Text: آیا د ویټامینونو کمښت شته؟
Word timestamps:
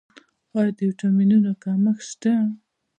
آیا 0.57 0.71
د 0.77 0.79
ویټامینونو 0.87 1.51
کمښت 1.63 2.03
شته؟ 2.09 2.33